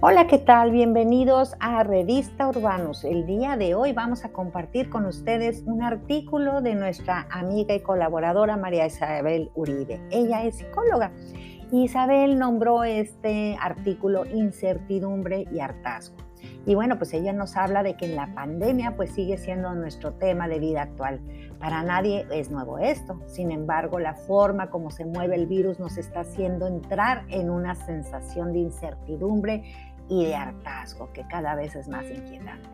Hola, 0.00 0.28
¿qué 0.28 0.38
tal? 0.38 0.70
Bienvenidos 0.70 1.56
a 1.58 1.82
Revista 1.82 2.46
Urbanos. 2.46 3.02
El 3.02 3.26
día 3.26 3.56
de 3.56 3.74
hoy 3.74 3.92
vamos 3.92 4.24
a 4.24 4.28
compartir 4.28 4.90
con 4.90 5.06
ustedes 5.06 5.64
un 5.66 5.82
artículo 5.82 6.60
de 6.60 6.76
nuestra 6.76 7.26
amiga 7.32 7.74
y 7.74 7.80
colaboradora 7.80 8.56
María 8.56 8.86
Isabel 8.86 9.50
Uribe. 9.56 10.00
Ella 10.12 10.44
es 10.44 10.58
psicóloga. 10.58 11.10
Isabel 11.72 12.38
nombró 12.38 12.84
este 12.84 13.56
artículo 13.60 14.24
Incertidumbre 14.24 15.48
y 15.50 15.58
hartazgo. 15.58 16.27
Y 16.66 16.74
bueno, 16.74 16.98
pues 16.98 17.12
ella 17.14 17.32
nos 17.32 17.56
habla 17.56 17.82
de 17.82 17.94
que 17.94 18.06
en 18.06 18.16
la 18.16 18.34
pandemia 18.34 18.96
pues 18.96 19.10
sigue 19.12 19.38
siendo 19.38 19.74
nuestro 19.74 20.12
tema 20.14 20.48
de 20.48 20.58
vida 20.58 20.82
actual. 20.82 21.20
Para 21.58 21.82
nadie 21.82 22.26
es 22.30 22.50
nuevo 22.50 22.78
esto. 22.78 23.20
Sin 23.26 23.50
embargo, 23.50 23.98
la 23.98 24.14
forma 24.14 24.70
como 24.70 24.90
se 24.90 25.04
mueve 25.04 25.36
el 25.36 25.46
virus 25.46 25.78
nos 25.78 25.98
está 25.98 26.20
haciendo 26.20 26.66
entrar 26.66 27.24
en 27.28 27.50
una 27.50 27.74
sensación 27.74 28.52
de 28.52 28.60
incertidumbre 28.60 29.64
y 30.08 30.24
de 30.24 30.34
hartazgo 30.34 31.12
que 31.12 31.26
cada 31.28 31.54
vez 31.54 31.76
es 31.76 31.88
más 31.88 32.04
inquietante. 32.10 32.68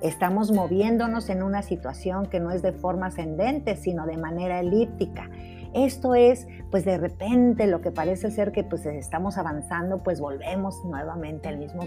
Estamos 0.00 0.52
moviéndonos 0.52 1.28
en 1.28 1.42
una 1.42 1.62
situación 1.62 2.26
que 2.26 2.40
no 2.40 2.50
es 2.50 2.62
de 2.62 2.72
forma 2.72 3.06
ascendente, 3.06 3.76
sino 3.76 4.06
de 4.06 4.16
manera 4.16 4.60
elíptica. 4.60 5.28
Esto 5.74 6.14
es, 6.14 6.46
pues 6.70 6.84
de 6.84 6.98
repente 6.98 7.66
lo 7.66 7.80
que 7.80 7.90
parece 7.90 8.30
ser 8.30 8.52
que 8.52 8.64
pues 8.64 8.86
estamos 8.86 9.38
avanzando, 9.38 10.02
pues 10.02 10.20
volvemos 10.20 10.84
nuevamente 10.84 11.48
al 11.48 11.58
mismo, 11.58 11.82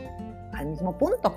al 0.54 0.68
mismo 0.68 0.98
punto. 0.98 1.36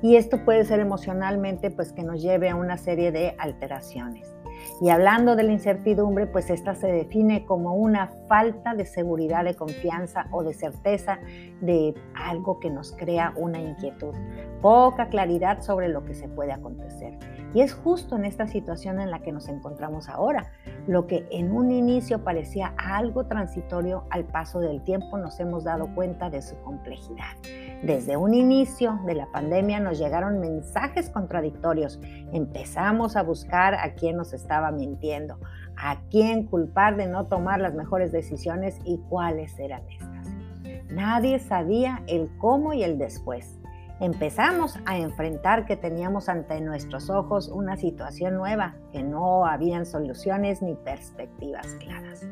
Y 0.00 0.16
esto 0.16 0.44
puede 0.44 0.64
ser 0.64 0.80
emocionalmente, 0.80 1.70
pues 1.70 1.92
que 1.92 2.02
nos 2.02 2.20
lleve 2.22 2.48
a 2.48 2.56
una 2.56 2.76
serie 2.76 3.12
de 3.12 3.34
alteraciones. 3.38 4.34
Y 4.80 4.90
hablando 4.90 5.36
de 5.36 5.44
la 5.44 5.52
incertidumbre, 5.52 6.26
pues 6.26 6.50
esta 6.50 6.74
se 6.74 6.88
define 6.88 7.44
como 7.44 7.74
una 7.74 8.08
falta 8.28 8.74
de 8.74 8.84
seguridad, 8.84 9.44
de 9.44 9.54
confianza 9.54 10.26
o 10.30 10.42
de 10.42 10.54
certeza 10.54 11.18
de 11.60 11.94
algo 12.14 12.58
que 12.58 12.70
nos 12.70 12.92
crea 12.92 13.32
una 13.36 13.60
inquietud, 13.60 14.14
poca 14.60 15.08
claridad 15.08 15.62
sobre 15.62 15.88
lo 15.88 16.04
que 16.04 16.14
se 16.14 16.28
puede 16.28 16.52
acontecer. 16.52 17.18
Y 17.54 17.60
es 17.60 17.74
justo 17.74 18.16
en 18.16 18.24
esta 18.24 18.46
situación 18.46 19.00
en 19.00 19.10
la 19.10 19.20
que 19.20 19.32
nos 19.32 19.48
encontramos 19.48 20.08
ahora. 20.08 20.52
Lo 20.86 21.06
que 21.06 21.26
en 21.30 21.52
un 21.52 21.70
inicio 21.70 22.24
parecía 22.24 22.74
algo 22.78 23.26
transitorio, 23.26 24.04
al 24.10 24.24
paso 24.24 24.60
del 24.60 24.82
tiempo 24.82 25.18
nos 25.18 25.38
hemos 25.38 25.64
dado 25.64 25.94
cuenta 25.94 26.30
de 26.30 26.40
su 26.40 26.56
complejidad. 26.62 27.36
Desde 27.82 28.16
un 28.16 28.32
inicio 28.32 29.00
de 29.06 29.14
la 29.16 29.26
pandemia 29.32 29.80
nos 29.80 29.98
llegaron 29.98 30.38
mensajes 30.38 31.10
contradictorios. 31.10 31.98
Empezamos 32.32 33.16
a 33.16 33.24
buscar 33.24 33.74
a 33.74 33.94
quién 33.94 34.16
nos 34.16 34.32
estaba 34.32 34.70
mintiendo, 34.70 35.40
a 35.76 36.00
quién 36.08 36.46
culpar 36.46 36.96
de 36.96 37.08
no 37.08 37.26
tomar 37.26 37.60
las 37.60 37.74
mejores 37.74 38.12
decisiones 38.12 38.78
y 38.84 38.98
cuáles 39.08 39.58
eran 39.58 39.82
estas. 39.90 40.28
Nadie 40.92 41.40
sabía 41.40 42.04
el 42.06 42.30
cómo 42.38 42.72
y 42.72 42.84
el 42.84 42.98
después. 42.98 43.58
Empezamos 44.02 44.80
a 44.84 44.98
enfrentar 44.98 45.64
que 45.64 45.76
teníamos 45.76 46.28
ante 46.28 46.60
nuestros 46.60 47.08
ojos 47.08 47.46
una 47.46 47.76
situación 47.76 48.34
nueva, 48.34 48.74
que 48.90 49.04
no 49.04 49.46
habían 49.46 49.86
soluciones 49.86 50.60
ni 50.60 50.74
perspectivas 50.74 51.68
claras. 51.78 52.26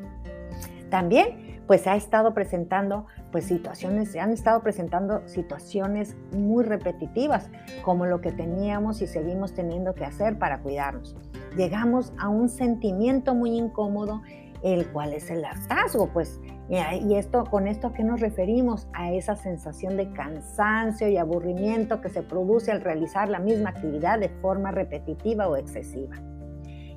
También, 0.90 1.62
pues 1.68 1.86
ha 1.86 1.94
estado 1.94 2.34
presentando 2.34 3.06
pues 3.30 3.44
situaciones, 3.44 4.10
se 4.10 4.18
han 4.18 4.32
estado 4.32 4.64
presentando 4.64 5.22
situaciones 5.28 6.16
muy 6.32 6.64
repetitivas, 6.64 7.48
como 7.84 8.04
lo 8.04 8.20
que 8.20 8.32
teníamos 8.32 9.00
y 9.00 9.06
seguimos 9.06 9.54
teniendo 9.54 9.94
que 9.94 10.04
hacer 10.04 10.40
para 10.40 10.62
cuidarnos. 10.62 11.14
Llegamos 11.56 12.12
a 12.18 12.30
un 12.30 12.48
sentimiento 12.48 13.32
muy 13.36 13.56
incómodo, 13.56 14.22
el 14.64 14.88
cual 14.88 15.12
es 15.12 15.30
el 15.30 15.44
hartazgo, 15.44 16.08
pues 16.08 16.40
y 16.70 17.16
esto, 17.16 17.44
con 17.44 17.66
esto 17.66 17.88
a 17.88 17.92
qué 17.92 18.04
nos 18.04 18.20
referimos? 18.20 18.86
A 18.92 19.10
esa 19.12 19.34
sensación 19.34 19.96
de 19.96 20.12
cansancio 20.12 21.08
y 21.08 21.16
aburrimiento 21.16 22.00
que 22.00 22.08
se 22.08 22.22
produce 22.22 22.70
al 22.70 22.80
realizar 22.80 23.28
la 23.28 23.40
misma 23.40 23.70
actividad 23.70 24.20
de 24.20 24.28
forma 24.28 24.70
repetitiva 24.70 25.48
o 25.48 25.56
excesiva. 25.56 26.16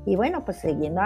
Y 0.05 0.15
bueno, 0.15 0.45
pues 0.45 0.57
siguiendo, 0.57 1.01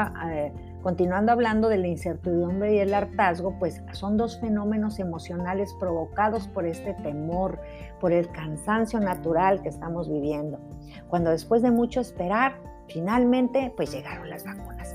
continuando 0.82 1.32
hablando 1.32 1.70
de 1.70 1.78
la 1.78 1.88
incertidumbre 1.88 2.76
y 2.76 2.80
el 2.80 2.94
hartazgo, 2.94 3.58
pues 3.58 3.82
son 3.94 4.18
dos 4.18 4.40
fenómenos 4.42 5.00
emocionales 5.00 5.74
provocados 5.80 6.50
por 6.50 6.66
este 6.66 6.94
temor, 6.96 7.62
por 8.02 8.12
el 8.12 8.30
cansancio 8.32 9.00
natural 9.00 9.62
que 9.62 9.70
estamos 9.70 10.10
viviendo. 10.10 10.60
Cuando 11.08 11.30
después 11.30 11.62
de 11.62 11.72
mucho 11.72 12.02
esperar, 12.02 12.58
finalmente, 12.90 13.72
pues 13.78 13.94
llegaron 13.94 14.30
las 14.30 14.44
vacunas 14.44 14.94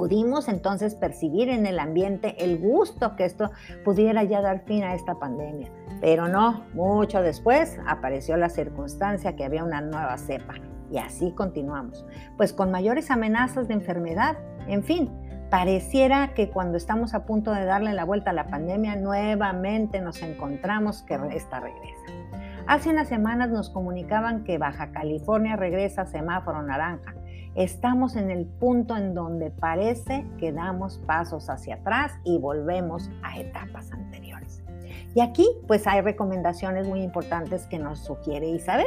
pudimos 0.00 0.48
entonces 0.48 0.94
percibir 0.94 1.50
en 1.50 1.66
el 1.66 1.78
ambiente 1.78 2.42
el 2.42 2.58
gusto 2.58 3.16
que 3.16 3.26
esto 3.26 3.50
pudiera 3.84 4.24
ya 4.24 4.40
dar 4.40 4.64
fin 4.64 4.82
a 4.82 4.94
esta 4.94 5.16
pandemia. 5.16 5.70
Pero 6.00 6.26
no, 6.26 6.64
mucho 6.72 7.20
después 7.20 7.78
apareció 7.86 8.38
la 8.38 8.48
circunstancia 8.48 9.36
que 9.36 9.44
había 9.44 9.62
una 9.62 9.82
nueva 9.82 10.16
cepa 10.16 10.54
y 10.90 10.96
así 10.96 11.32
continuamos, 11.32 12.06
pues 12.38 12.54
con 12.54 12.70
mayores 12.70 13.10
amenazas 13.10 13.68
de 13.68 13.74
enfermedad, 13.74 14.38
en 14.68 14.84
fin, 14.84 15.10
pareciera 15.50 16.32
que 16.32 16.48
cuando 16.48 16.78
estamos 16.78 17.12
a 17.12 17.26
punto 17.26 17.52
de 17.52 17.66
darle 17.66 17.92
la 17.92 18.06
vuelta 18.06 18.30
a 18.30 18.32
la 18.32 18.46
pandemia, 18.46 18.96
nuevamente 18.96 20.00
nos 20.00 20.22
encontramos 20.22 21.02
que 21.02 21.20
esta 21.32 21.60
regresa. 21.60 22.39
Hace 22.70 22.90
unas 22.90 23.08
semanas 23.08 23.50
nos 23.50 23.68
comunicaban 23.68 24.44
que 24.44 24.56
Baja 24.56 24.92
California 24.92 25.56
regresa 25.56 26.02
a 26.02 26.06
semáforo 26.06 26.62
naranja 26.62 27.16
Estamos 27.56 28.14
en 28.14 28.30
el 28.30 28.46
punto 28.46 28.96
en 28.96 29.12
donde 29.12 29.50
parece 29.50 30.24
que 30.38 30.52
damos 30.52 30.98
pasos 30.98 31.50
hacia 31.50 31.74
atrás 31.74 32.12
y 32.22 32.38
volvemos 32.38 33.10
a 33.24 33.40
etapas 33.40 33.90
anteriores. 33.90 34.62
Y 35.14 35.20
aquí 35.20 35.46
pues 35.66 35.86
hay 35.86 36.00
recomendaciones 36.02 36.86
muy 36.86 37.02
importantes 37.02 37.66
que 37.66 37.78
nos 37.78 37.98
sugiere 38.00 38.48
Isabel, 38.48 38.86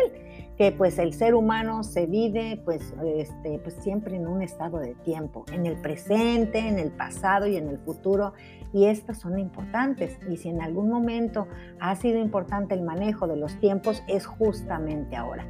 que 0.58 0.72
pues 0.72 0.98
el 1.00 1.14
ser 1.14 1.36
humano 1.36 1.84
se 1.84 2.06
vive 2.06 2.62
pues, 2.64 2.94
este, 3.18 3.60
pues 3.60 3.76
siempre 3.82 4.16
en 4.16 4.28
un 4.28 4.42
estado 4.42 4.80
de 4.80 4.96
tiempo, 4.96 5.46
en 5.52 5.66
el 5.66 5.76
presente, 5.82 6.60
en 6.60 6.80
el 6.80 6.92
pasado 6.92 7.48
y 7.48 7.58
en 7.58 7.68
el 7.68 7.78
futuro, 7.80 8.34
y 8.72 8.86
estas 8.86 9.20
son 9.20 9.38
importantes. 9.38 10.18
Y 10.30 10.38
si 10.38 10.50
en 10.50 10.62
algún 10.62 10.90
momento 10.90 11.48
ha 11.80 11.96
sido 11.96 12.20
importante 12.20 12.74
el 12.74 12.84
manejo 12.84 13.28
de 13.28 13.36
los 13.36 13.60
tiempos, 13.60 14.02
es 14.08 14.26
justamente 14.26 15.16
ahora. 15.16 15.46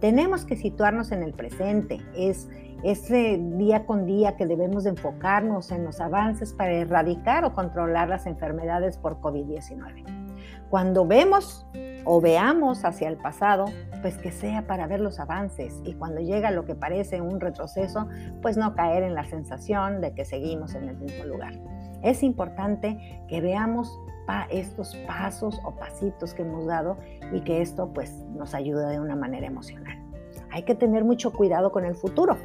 Tenemos 0.00 0.44
que 0.44 0.56
situarnos 0.56 1.12
en 1.12 1.22
el 1.22 1.32
presente, 1.32 2.00
es 2.16 2.48
ese 2.82 3.38
día 3.56 3.86
con 3.86 4.04
día 4.04 4.36
que 4.36 4.46
debemos 4.46 4.84
de 4.84 4.90
enfocarnos 4.90 5.70
en 5.70 5.84
los 5.84 6.00
avances 6.00 6.52
para 6.52 6.72
erradicar 6.72 7.44
o 7.44 7.54
controlar 7.54 8.08
las 8.08 8.26
enfermedades 8.26 8.98
por 8.98 9.20
COVID-19. 9.20 10.04
Cuando 10.68 11.06
vemos 11.06 11.66
o 12.04 12.20
veamos 12.20 12.84
hacia 12.84 13.08
el 13.08 13.16
pasado, 13.16 13.64
pues 14.02 14.18
que 14.18 14.30
sea 14.30 14.66
para 14.66 14.86
ver 14.86 15.00
los 15.00 15.18
avances 15.18 15.80
y 15.84 15.94
cuando 15.94 16.20
llega 16.20 16.50
lo 16.50 16.66
que 16.66 16.74
parece 16.74 17.22
un 17.22 17.40
retroceso, 17.40 18.06
pues 18.42 18.58
no 18.58 18.74
caer 18.74 19.02
en 19.02 19.14
la 19.14 19.24
sensación 19.24 20.02
de 20.02 20.12
que 20.12 20.26
seguimos 20.26 20.74
en 20.74 20.88
el 20.88 20.98
mismo 20.98 21.24
lugar. 21.24 21.54
Es 22.04 22.22
importante 22.22 23.24
que 23.28 23.40
veamos 23.40 23.98
estos 24.50 24.94
pasos 25.06 25.60
o 25.64 25.72
pasitos 25.72 26.34
que 26.34 26.42
hemos 26.42 26.66
dado 26.66 26.98
y 27.32 27.40
que 27.40 27.60
esto 27.60 27.92
pues 27.92 28.12
nos 28.34 28.54
ayuda 28.54 28.88
de 28.88 29.00
una 29.00 29.16
manera 29.16 29.46
emocional. 29.46 29.98
Hay 30.50 30.62
que 30.62 30.74
tener 30.74 31.04
mucho 31.04 31.32
cuidado 31.32 31.72
con 31.72 31.84
el 31.84 31.94
futuro, 31.94 32.36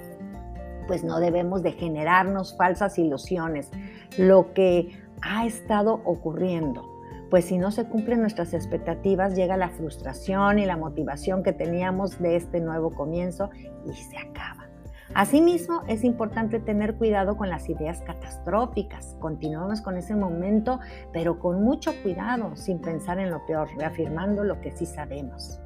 pues 0.88 1.04
no 1.04 1.20
debemos 1.20 1.62
de 1.62 1.74
generarnos 1.74 2.56
falsas 2.58 2.98
ilusiones. 2.98 3.70
Lo 4.18 4.54
que 4.54 4.92
ha 5.22 5.46
estado 5.46 6.02
ocurriendo, 6.06 6.86
pues 7.30 7.46
si 7.46 7.58
no 7.58 7.72
se 7.72 7.86
cumplen 7.86 8.22
nuestras 8.22 8.54
expectativas, 8.54 9.36
llega 9.36 9.58
la 9.58 9.70
frustración 9.70 10.58
y 10.58 10.66
la 10.66 10.78
motivación 10.78 11.44
que 11.44 11.54
teníamos 11.54 12.20
de 12.20 12.36
este 12.38 12.60
nuevo 12.60 12.92
comienzo 12.92 13.50
y 13.86 13.94
se 13.94 14.18
acaba. 14.18 14.39
Asimismo, 15.20 15.84
es 15.90 16.06
importante 16.06 16.62
tener 16.62 16.96
cuidado 16.96 17.36
con 17.36 17.50
las 17.50 17.68
ideas 17.68 18.02
catastróficas. 18.04 19.18
Continuamos 19.20 19.82
con 19.82 19.98
ese 19.98 20.16
momento, 20.16 20.80
pero 21.12 21.40
con 21.40 21.62
mucho 21.62 21.92
cuidado, 22.02 22.56
sin 22.56 22.80
pensar 22.80 23.20
en 23.20 23.30
lo 23.30 23.46
peor, 23.46 23.68
reafirmando 23.78 24.46
lo 24.46 24.62
que 24.62 24.72
sí 24.72 24.86
sabemos. 24.86 25.60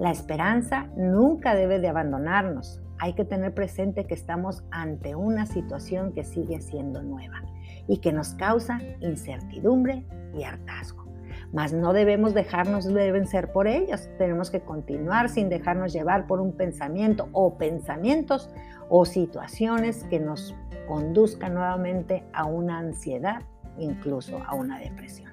La 0.00 0.10
esperanza 0.10 0.88
nunca 0.96 1.54
debe 1.54 1.78
de 1.78 1.86
abandonarnos. 1.86 2.80
Hay 2.98 3.12
que 3.12 3.24
tener 3.24 3.54
presente 3.54 4.08
que 4.08 4.14
estamos 4.14 4.64
ante 4.72 5.14
una 5.14 5.46
situación 5.46 6.12
que 6.12 6.24
sigue 6.24 6.60
siendo 6.60 7.00
nueva 7.00 7.44
y 7.86 7.98
que 7.98 8.12
nos 8.12 8.34
causa 8.34 8.80
incertidumbre 8.98 10.04
y 10.34 10.42
hartazgo 10.42 11.10
mas 11.52 11.72
no 11.72 11.92
debemos 11.92 12.34
dejarnos 12.34 12.84
de 12.84 13.12
vencer 13.12 13.50
por 13.52 13.66
ellas. 13.66 14.08
Tenemos 14.18 14.50
que 14.50 14.60
continuar 14.60 15.28
sin 15.28 15.48
dejarnos 15.48 15.92
llevar 15.92 16.26
por 16.26 16.40
un 16.40 16.52
pensamiento 16.52 17.28
o 17.32 17.58
pensamientos 17.58 18.50
o 18.90 19.06
situaciones 19.06 20.04
que 20.10 20.20
nos 20.20 20.54
conduzcan 20.86 21.54
nuevamente 21.54 22.24
a 22.34 22.44
una 22.44 22.78
ansiedad, 22.78 23.42
incluso 23.78 24.42
a 24.46 24.54
una 24.54 24.78
depresión. 24.78 25.30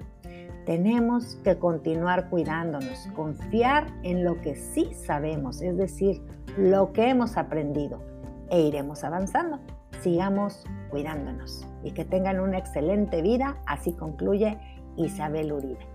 Tenemos 0.65 1.38
que 1.44 1.57
continuar 1.57 2.30
cuidándonos, 2.30 3.07
confiar 3.15 3.88
en 4.04 4.24
lo 4.24 4.39
que 4.42 4.56
sí 4.56 4.94
sabemos, 4.94 5.62
es 5.62 5.75
decir, 5.75 6.21
lo 6.57 6.94
que 6.94 7.09
hemos 7.09 7.38
aprendido 7.38 8.01
e 8.50 8.62
iremos 8.62 9.04
avanzando. 9.04 9.59
Sigamos 10.01 10.63
cuidándonos 10.89 11.65
y 11.83 11.92
que 11.92 12.06
tengan 12.06 12.39
una 12.39 12.57
excelente 12.57 13.21
vida, 13.21 13.57
así 13.65 13.94
concluye 13.94 14.59
Isabel 14.98 15.51
Uribe. 15.51 15.88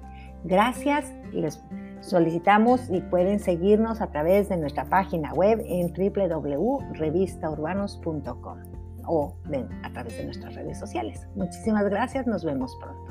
Gracias, 0.45 1.13
les 1.33 1.63
solicitamos 2.03 2.91
y 2.91 3.01
pueden 3.01 3.41
seguirnos 3.41 4.03
a 4.03 4.09
través 4.09 4.49
de 4.49 4.57
nuestra 4.59 4.85
página 4.85 5.33
web 5.33 5.63
en 5.67 5.93
www.revistaurbanos.com 5.93 8.59
o 9.07 9.35
a 9.83 9.93
través 9.93 10.17
de 10.17 10.25
nuestras 10.25 10.55
redes 10.55 10.79
sociales. 10.79 11.27
Muchísimas 11.35 11.85
gracias, 11.89 12.27
nos 12.27 12.45
vemos 12.45 12.77
pronto. 12.81 13.11